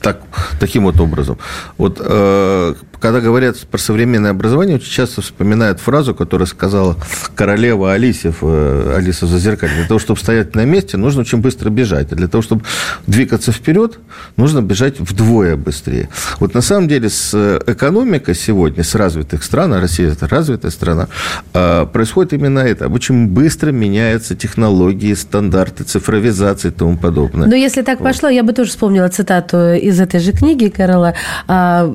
[0.00, 0.20] так,
[0.60, 1.38] таким вот образом.
[1.76, 6.96] Вот э, когда говорят про современное образование, очень часто вспоминают фразу, которую сказала
[7.34, 9.76] королева Алисе в э, «Алиса в зазеркалье».
[9.76, 12.12] Для того, чтобы стоять на месте, нужно очень быстро бежать.
[12.12, 12.62] А для того, чтобы
[13.06, 13.98] двигаться вперед,
[14.36, 16.08] нужно бежать вдвое быстрее.
[16.40, 20.70] Вот на самом деле с э, экономикой сегодня, с развитых стран, а Россия– это развитая
[20.70, 21.08] страна,
[21.54, 22.88] э, происходит именно это.
[22.88, 27.46] Очень быстро меняются технологии, стандарты, цифровизация и тому подобное.
[27.46, 31.14] Но если так пошло, я бы тоже вспомнила цитату из этой же книги Карла
[31.46, 31.94] а,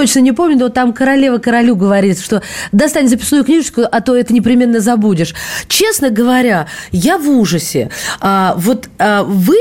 [0.00, 4.32] точно не помню, но там королева королю говорит, что достань записную книжечку, а то это
[4.32, 5.34] непременно забудешь.
[5.68, 7.90] Честно говоря, я в ужасе.
[8.18, 9.58] А, вот а, вы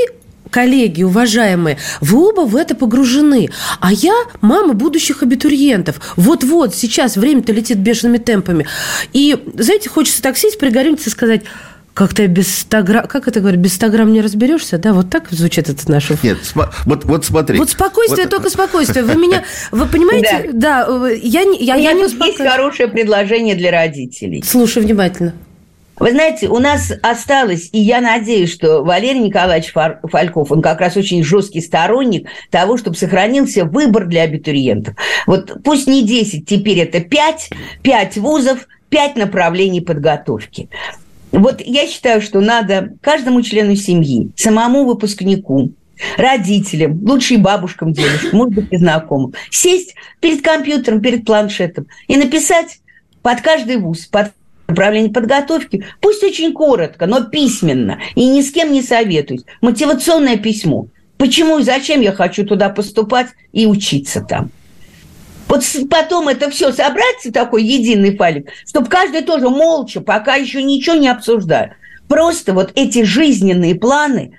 [0.49, 3.49] коллеги, уважаемые, вы оба в это погружены.
[3.81, 5.99] А я мама будущих абитуриентов.
[6.15, 8.65] Вот-вот, сейчас время-то летит бешеными темпами.
[9.11, 11.41] И, знаете, хочется так сесть, пригоримться и сказать–
[11.99, 14.93] как-то без 100 грамм, как это говорят, без 100 грамм не разберешься, да?
[14.93, 16.17] Вот так звучит это наше...
[16.23, 16.37] Нет,
[16.85, 17.57] вот, вот смотри.
[17.57, 18.29] Вот спокойствие, вот.
[18.29, 19.03] только спокойствие.
[19.03, 20.51] Вы меня, вы понимаете?
[20.53, 22.39] Да, да я, я, я не успокаиваюсь.
[22.39, 24.41] Есть хорошее предложение для родителей.
[24.47, 25.33] Слушай внимательно.
[25.97, 30.95] Вы знаете, у нас осталось, и я надеюсь, что Валерий Николаевич Фальков, он как раз
[30.95, 34.95] очень жесткий сторонник того, чтобы сохранился выбор для абитуриентов.
[35.27, 37.49] Вот пусть не 10, теперь это 5,
[37.81, 40.69] 5 вузов, 5 направлений подготовки.
[41.31, 45.71] Вот я считаю, что надо каждому члену семьи, самому выпускнику,
[46.17, 52.79] родителям, лучше бабушкам, дедушкам, может быть, и знакомым, сесть перед компьютером, перед планшетом и написать
[53.21, 54.31] под каждый вуз, под
[54.67, 60.87] направление подготовки, пусть очень коротко, но письменно, и ни с кем не советуюсь, мотивационное письмо.
[61.17, 64.51] Почему и зачем я хочу туда поступать и учиться там?
[65.49, 70.63] Вот потом это все собрать в такой единый файлик, чтобы каждый тоже молча, пока еще
[70.63, 71.71] ничего не обсуждает,
[72.07, 74.37] просто вот эти жизненные планы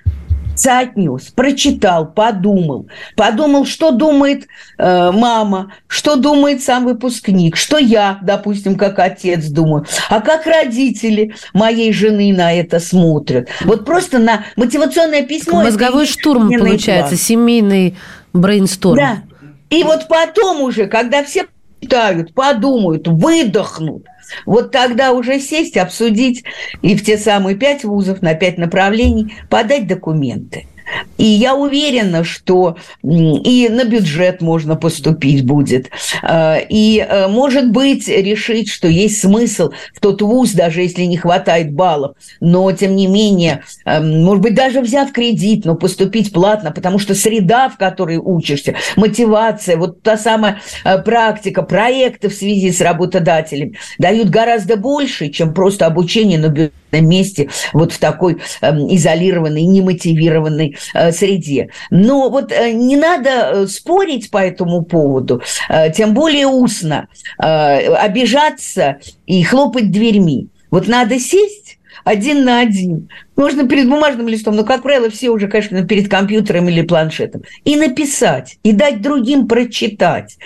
[0.55, 4.47] соотнес, прочитал, подумал, подумал, что думает
[4.77, 11.33] э, мама, что думает сам выпускник, что я, допустим, как отец думаю, а как родители
[11.53, 13.49] моей жены на это смотрят.
[13.61, 15.63] Вот просто на мотивационное письмо.
[15.63, 17.19] Мозговой штурм получается, план.
[17.19, 17.97] семейный
[18.33, 18.97] брейнсторм.
[18.97, 19.17] Да,
[19.71, 21.47] и вот потом уже, когда все
[21.81, 24.05] читают, подумают, выдохнут,
[24.45, 26.43] вот тогда уже сесть, обсудить
[26.81, 30.67] и в те самые пять вузов на пять направлений подать документы.
[31.17, 35.89] И я уверена, что и на бюджет можно поступить будет.
[36.23, 41.17] А, и, э, может быть, решить, что есть смысл в тот вуз, даже если не
[41.17, 42.15] хватает баллов.
[42.39, 47.15] Но, тем не менее, эм, может быть, даже взяв кредит, но поступить платно, потому что
[47.15, 53.73] среда, в которой учишься, мотивация, вот та самая э, практика, проекты в связи с работодателем
[53.97, 60.77] дают гораздо больше, чем просто обучение на бюджет месте, вот в такой э, изолированной, немотивированной
[61.11, 61.69] среде.
[61.89, 67.93] Но вот э, не надо э, спорить по этому поводу, э, тем более устно, э,
[67.93, 70.47] обижаться и хлопать дверьми.
[70.69, 73.09] Вот надо сесть один на один.
[73.35, 77.43] Можно перед бумажным листом, но, как правило, все уже, конечно, перед компьютером или планшетом.
[77.63, 80.37] И написать, и дать другим прочитать.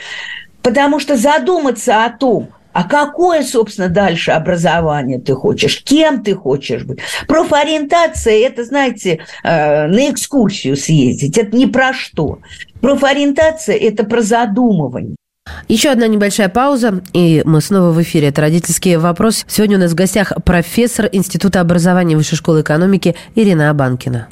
[0.61, 5.81] Потому что задуматься о том, а какое, собственно, дальше образование ты хочешь?
[5.81, 6.99] Кем ты хочешь быть?
[7.25, 11.37] Профориентация– это, знаете, э, на экскурсию съездить.
[11.37, 12.39] Это не про что.
[12.81, 15.15] Профориентация– это про задумывание.
[15.69, 18.27] Еще одна небольшая пауза, и мы снова в эфире.
[18.27, 19.45] Это «Родительский вопрос».
[19.47, 24.27] Сегодня у нас в гостях профессор Института образования Высшей школы экономики Ирина Абанкина.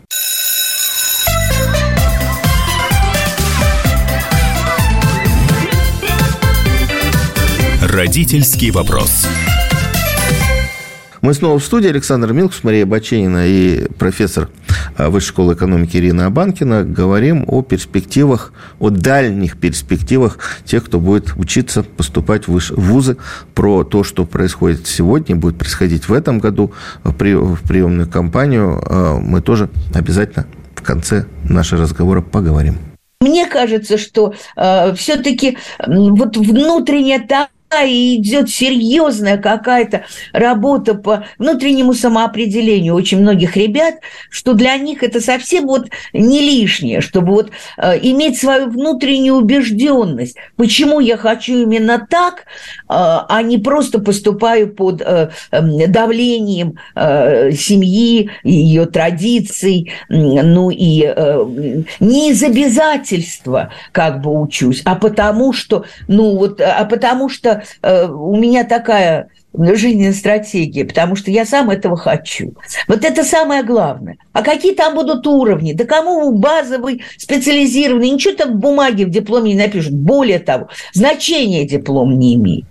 [7.93, 9.27] Родительский вопрос.
[11.21, 11.89] Мы снова в студии.
[11.89, 14.49] Александр Милкус, Мария Баченина и профессор
[14.97, 21.33] а, Высшей школы экономики Ирина Абанкина говорим о перспективах, о дальних перспективах тех, кто будет
[21.37, 23.17] учиться, поступать в вузы,
[23.53, 28.81] про то, что происходит сегодня, будет происходить в этом году в приемную кампанию.
[28.87, 32.79] А, мы тоже обязательно в конце нашего разговора поговорим.
[33.21, 37.47] Мне кажется, что э, все-таки э, вот внутренняя та
[37.81, 43.95] и идет серьезная какая-то работа по внутреннему самоопределению очень многих ребят,
[44.29, 50.35] что для них это совсем вот не лишнее, чтобы вот э, иметь свою внутреннюю убежденность,
[50.55, 52.43] почему я хочу именно так, э,
[52.87, 61.45] а не просто поступаю под э, э, давлением э, семьи, ее традиций, ну и э,
[61.99, 68.07] не из обязательства как бы учусь, а потому что, ну вот, а потому что Э,
[68.07, 72.55] у меня такая жизненная стратегия, потому что я сам этого хочу.
[72.87, 74.17] Вот это самое главное.
[74.31, 75.73] А какие там будут уровни?
[75.73, 78.09] Да кому базовый, специализированный?
[78.09, 79.93] Ничего там в бумаге, в дипломе не напишут.
[79.93, 82.65] Более того, значения диплом не имеет.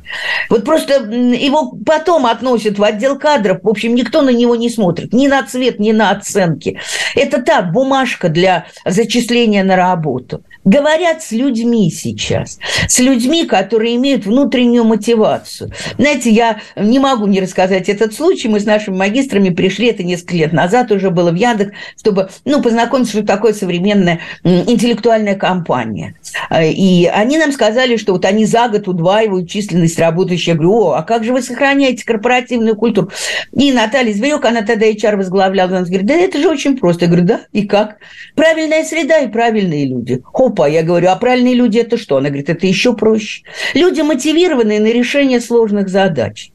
[0.50, 3.58] Вот просто его потом относят в отдел кадров.
[3.62, 5.12] В общем, никто на него не смотрит.
[5.12, 6.78] Ни на цвет, ни на оценки.
[7.14, 12.58] Это так, бумажка для зачисления на работу говорят с людьми сейчас,
[12.88, 15.72] с людьми, которые имеют внутреннюю мотивацию.
[15.98, 18.48] Знаете, я не могу не рассказать этот случай.
[18.48, 22.62] Мы с нашими магистрами пришли, это несколько лет назад уже было в Яндекс, чтобы ну,
[22.62, 26.14] познакомиться, что такое современная интеллектуальная компания.
[26.60, 30.48] И они нам сказали, что вот они за год удваивают численность работающих.
[30.48, 33.10] Я говорю, о, а как же вы сохраняете корпоративную культуру?
[33.52, 37.04] И Наталья Зверек, она тогда HR возглавляла, она говорит, да это же очень просто.
[37.04, 37.96] Я говорю, да, и как?
[38.34, 40.22] Правильная среда и правильные люди.
[40.52, 42.16] Опа, я говорю, а правильные люди это что?
[42.16, 43.42] Она говорит, это еще проще.
[43.74, 46.50] Люди мотивированные на решение сложных задач.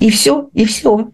[0.00, 1.10] И все, и все.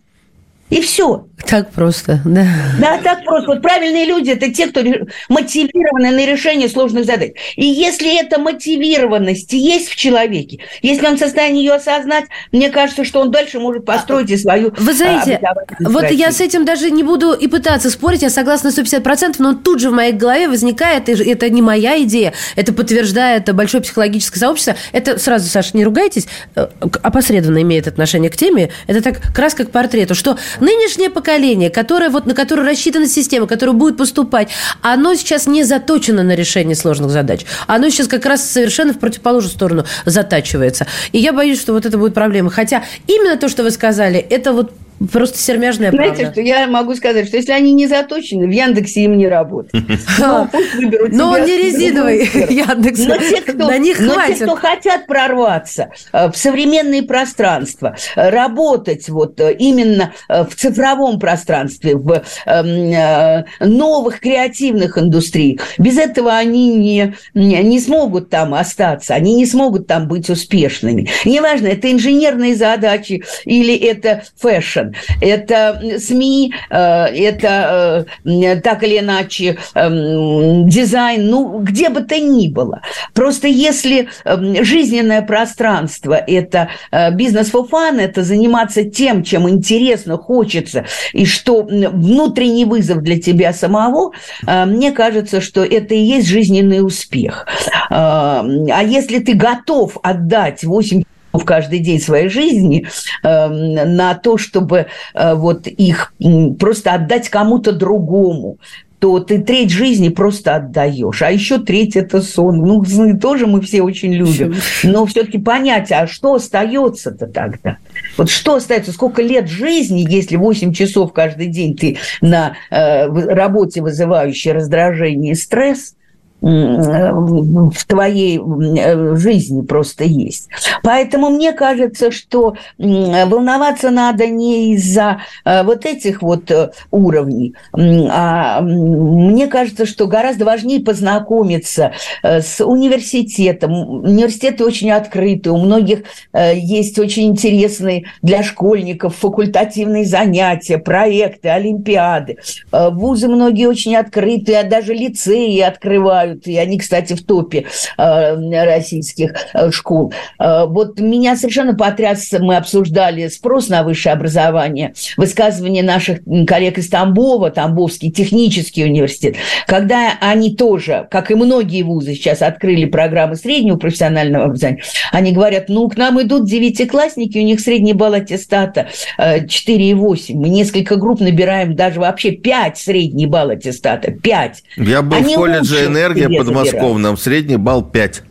[0.70, 1.26] И все.
[1.46, 2.46] Так просто, да.
[2.78, 3.52] Да, так просто.
[3.52, 4.82] Вот правильные люди– это те, кто
[5.28, 7.32] мотивированы на решение сложных задач.
[7.56, 13.04] И если эта мотивированность есть в человеке, если он в состоянии ее осознать, мне кажется,
[13.04, 15.40] что он дальше может построить и свою Вы знаете,
[15.80, 19.54] вот я с этим даже не буду и пытаться спорить, я согласна на 150%, но
[19.54, 24.40] тут же в моей голове возникает, и это не моя идея, это подтверждает большое психологическое
[24.40, 24.74] сообщество.
[24.92, 26.66] Это сразу, Саша, не ругайтесь, э,
[27.02, 28.70] опосредованно имеет отношение к теме.
[28.86, 33.72] Это так краска к портрету, что нынешнее поколение которое, вот, на которое рассчитана система, которое
[33.72, 34.48] будет поступать,
[34.82, 37.44] оно сейчас не заточено на решение сложных задач.
[37.66, 40.86] Оно сейчас как раз совершенно в противоположную сторону затачивается.
[41.12, 42.50] И я боюсь, что вот это будет проблема.
[42.50, 44.72] Хотя именно то, что вы сказали, это вот
[45.12, 46.32] Просто сермяжная Знаете, правда.
[46.32, 49.70] что я могу сказать, что если они не заточены, в Яндексе им не работать.
[50.18, 53.04] Но пусть выберут Но не резиновый Яндекс.
[53.06, 58.28] Но те, кто, На них но те, кто хотят прорваться э, в современные пространства, э,
[58.30, 66.74] работать вот э, именно в цифровом пространстве, в эм, новых креативных индустриях, без этого они
[66.76, 71.08] не, не смогут там остаться, они не смогут там быть успешными.
[71.24, 74.87] Неважно, это инженерные задачи или это fashion
[75.20, 82.48] это СМИ, э, это э, так или иначе эм, дизайн, ну, где бы то ни
[82.48, 82.82] было.
[83.14, 90.16] Просто если эм, жизненное пространство– это э, бизнес for fun, это заниматься тем, чем интересно,
[90.16, 94.12] хочется, и что внутренний вызов для тебя самого,
[94.46, 97.46] мне кажется, что это и есть жизненный успех.
[97.90, 98.44] А
[98.82, 102.86] если ты готов отдать 8 в каждый день своей жизни
[103.22, 106.14] э, на то, чтобы э, вот их
[106.58, 108.58] просто отдать кому-то другому,
[108.98, 111.22] то ты треть жизни просто отдаешь.
[111.22, 112.58] А еще треть это сон.
[112.58, 114.56] Ну, сны тоже мы все очень любим.
[114.82, 117.78] Но все-таки понять, а что остается-то тогда?
[118.16, 118.92] Вот что остается?
[118.92, 125.36] Сколько лет жизни, если 8 часов каждый день ты на э, работе, вызывающей раздражение и
[125.36, 125.94] стресс,
[126.40, 130.48] в твоей э, жизни просто есть.
[130.82, 138.60] Поэтому мне кажется, что волноваться надо не из-за э, вот этих вот э, уровней, а
[138.60, 143.72] мне кажется, что гораздо важнее познакомиться с университетом.
[144.04, 152.38] Университеты очень открыты, у многих есть очень интересные для школьников факультативные занятия, проекты, олимпиады.
[152.72, 157.66] Вузы многие очень открытые, а даже лицеи открывают знают, и они, кстати, в топе
[157.96, 160.12] э, российских э, школ.
[160.38, 166.88] Э, вот меня совершенно потряс, мы обсуждали спрос на высшее образование, высказывание наших коллег из
[166.88, 173.76] Тамбова, Тамбовский технический университет, когда они тоже, как и многие вузы сейчас открыли программы среднего
[173.76, 180.34] профессионального образования, они говорят, ну, к нам идут девятиклассники, у них средний балл аттестата 4,8.
[180.34, 184.62] Мы несколько групп набираем даже вообще 5 средний балл аттестата, 5.
[184.76, 188.22] Я был они в колледже энергии энергия подмосковном, средний балл 5.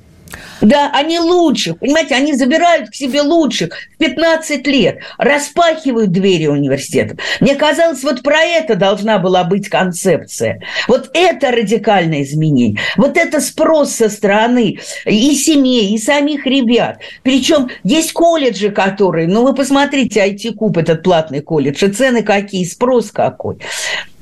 [0.61, 7.19] Да, они лучших, понимаете, они забирают к себе лучших в 15 лет, распахивают двери университетов.
[7.39, 10.61] Мне казалось, вот про это должна была быть концепция.
[10.87, 12.79] Вот это радикальное изменение.
[12.95, 16.99] Вот это спрос со стороны и семей, и самих ребят.
[17.23, 23.11] Причем есть колледжи, которые, ну вы посмотрите, IT-куб, этот платный колледж, и цены какие, спрос
[23.11, 23.57] какой.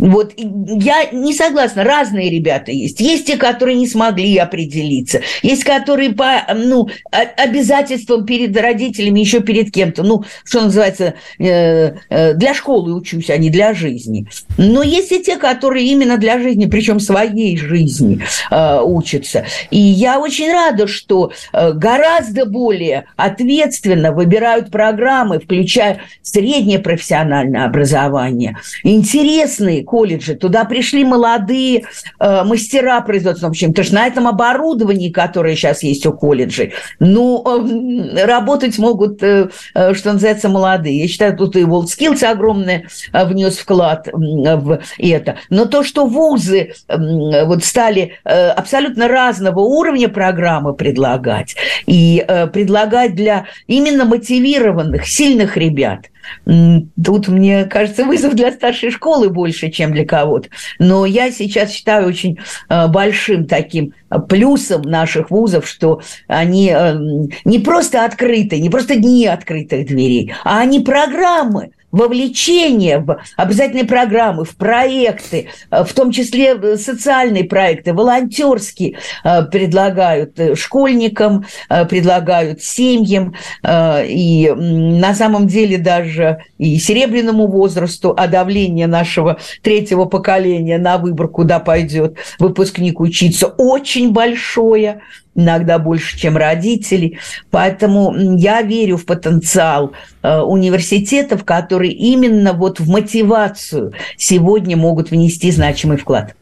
[0.05, 2.99] Вот я не согласна, разные ребята есть.
[2.99, 9.71] Есть те, которые не смогли определиться, есть которые по ну, обязательствам перед родителями, еще перед
[9.71, 14.27] кем-то, ну, что называется, э, э, для школы учусь, а не для жизни.
[14.59, 19.45] Но есть и те, которые именно для жизни, причем своей жизни э, учатся.
[19.71, 29.83] И я очень рада, что гораздо более ответственно выбирают программы, включая среднее профессиональное образование, интересные
[29.95, 31.85] колледжи, туда пришли молодые
[32.19, 36.73] э, мастера производства, в общем, потому что на этом оборудовании, которое сейчас есть у колледжей,
[36.99, 40.99] ну, э, работать могут, э, э, что называется, молодые.
[40.99, 45.37] Я считаю, тут и WorldSkills огромный э, внес вклад в это.
[45.49, 52.47] Но то, что вузы э, вот стали э, абсолютно разного уровня программы предлагать, и э,
[52.47, 56.07] предлагать для именно мотивированных, сильных ребят–
[56.45, 60.49] Тут, мне кажется, вызов для старшей школы больше, чем для кого-то.
[60.79, 63.93] Но я сейчас считаю очень э, большим таким
[64.29, 66.95] плюсом наших вузов, что они э,
[67.43, 74.43] не просто открыты, не просто дни открытых дверей, а они программы, вовлечение в обязательные программы,
[74.43, 81.45] в проекты, э, в том числе э, социальные проекты, волонтерские э, предлагают школьникам,
[81.89, 83.35] предлагают семьям,
[83.65, 91.27] и на самом деле даже и серебряному возрасту, а давление нашего третьего поколения на выбор,
[91.27, 95.01] куда пойдет выпускник учиться, очень большое
[95.35, 97.19] иногда больше, чем родители.
[97.51, 99.91] Поэтому я верю в потенциал
[100.23, 106.33] э, университетов, которые именно вот в мотивацию сегодня могут внести значимый вклад.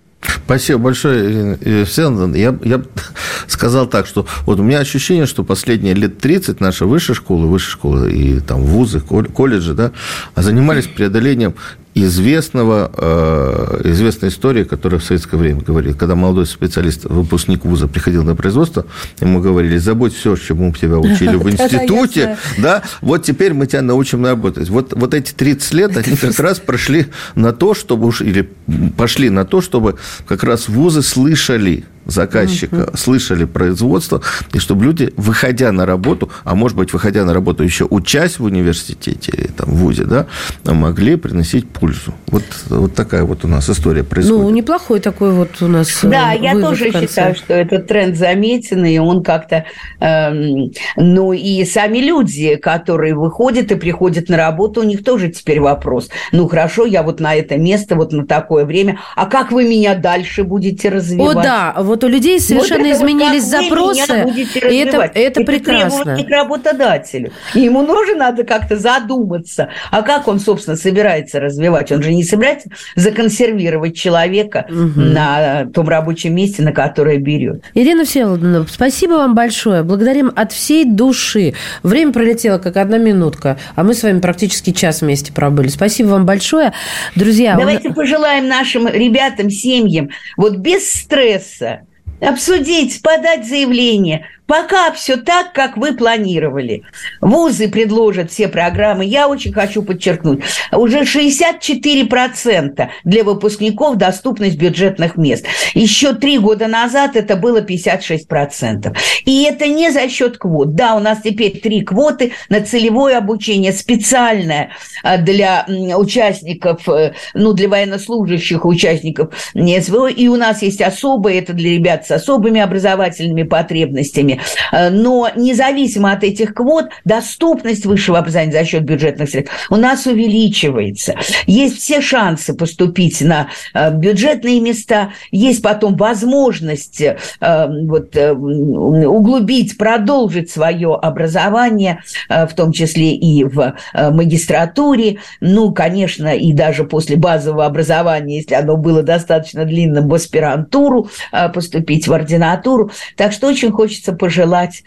[0.45, 2.81] Спасибо большое, Ирина я, я
[3.47, 7.71] сказал так, что вот у меня ощущение, что последние лет 30 наши высшие школы, высшие
[7.71, 9.91] школы и там вузы, колледжи, да,
[10.35, 11.55] занимались преодолением
[11.95, 18.23] известного, э, известной истории, которая в советское время говорили, когда молодой специалист, выпускник вуза приходил
[18.23, 18.85] на производство,
[19.19, 24.25] ему говорили, забудь все, чему тебя учили в институте, да, вот теперь мы тебя научим
[24.25, 24.69] работать.
[24.69, 28.49] Вот, вот эти 30 лет, они как раз прошли на то, чтобы уж, или
[28.97, 29.95] пошли на то, чтобы
[30.27, 32.97] как раз вузы слышали заказчика, угу.
[32.97, 34.21] слышали производство,
[34.53, 38.43] и чтобы люди, выходя на работу, а может быть, выходя на работу еще учась в
[38.43, 40.27] университете или там, в ВУЗе, да,
[40.65, 42.13] могли приносить пользу.
[42.27, 44.43] Вот, вот такая вот у нас история происходит.
[44.43, 48.85] Ну, неплохой такой вот у нас э, Да, я тоже считаю, что этот тренд заметен,
[48.85, 49.65] и он как-то...
[49.99, 55.59] Эм, ну, и сами люди, которые выходят и приходят на работу, у них тоже теперь
[55.59, 56.09] вопрос.
[56.31, 59.95] Ну, хорошо, я вот на это место, вот на такое время, а как вы меня
[59.95, 61.37] дальше будете развивать?
[61.37, 64.25] О, да, вот у людей совершенно вот изменились запросы,
[64.67, 66.23] и это, это, это прекрасно.
[66.23, 67.31] к работодателю.
[67.53, 71.91] И ему тоже надо как-то задуматься, а как он, собственно, собирается развивать?
[71.91, 74.99] Он же не собирается законсервировать человека угу.
[74.99, 77.63] на том рабочем месте, на которое берет.
[77.75, 79.83] Ирина Всеволодовна, спасибо вам большое.
[79.83, 81.53] Благодарим от всей души.
[81.83, 85.67] Время пролетело как одна минутка, а мы с вами практически час вместе пробыли.
[85.67, 86.73] Спасибо вам большое.
[87.15, 87.93] Друзья, Давайте он...
[87.93, 91.81] пожелаем нашим ребятам, семьям, вот без стресса,
[92.23, 96.83] обсудить, подать заявление, Пока все так, как вы планировали.
[97.21, 99.05] Вузы предложат все программы.
[99.05, 100.41] Я очень хочу подчеркнуть,
[100.71, 105.45] уже 64% для выпускников доступность бюджетных мест.
[105.73, 108.95] Еще три года назад это было 56%.
[109.25, 110.75] И это не за счет квот.
[110.75, 114.71] Да, у нас теперь три квоты на целевое обучение, специальное
[115.03, 115.65] а, для
[115.97, 120.07] участников, э, ну, для военнослужащих участников СВО.
[120.07, 124.41] И у нас есть особые, это для ребят с особыми образовательными потребностями уровне.
[124.71, 130.05] Э, но независимо от этих квот, доступность высшего образования за счет бюджетных средств у нас
[130.05, 131.15] увеличивается.
[131.45, 140.49] Есть все шансы поступить на э, бюджетные места, есть потом возможность э, вот, углубить, продолжить
[140.49, 145.17] свое образование, в том числе и в магистратуре.
[145.39, 151.09] Ну, конечно, и даже после базового образования, если оно было достаточно длинным, в аспирантуру
[151.53, 152.91] поступить в ординатуру.
[153.15, 154.85] Так что очень хочется пожелать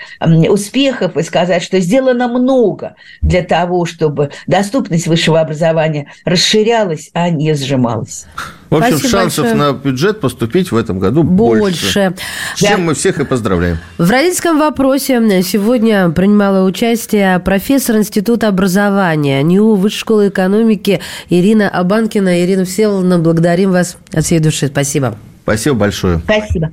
[0.49, 7.53] успехов и сказать, что сделано много для того, чтобы доступность высшего образования расширялась, а не
[7.53, 8.25] сжималась.
[8.71, 9.73] В общем, Спасибо шансов большое.
[9.73, 11.61] на бюджет поступить в этом году больше.
[11.61, 12.15] больше.
[12.55, 12.79] С чем да.
[12.79, 13.77] мы всех и поздравляем.
[13.99, 22.43] В родительском вопросе сегодня принимала участие профессор Института образования НИУ Высшей школы экономики Ирина Абанкина.
[22.43, 24.69] Ирина Всеволодовна, благодарим вас от всей души.
[24.69, 25.15] Спасибо.
[25.43, 26.21] Спасибо большое.
[26.21, 26.73] Спасибо.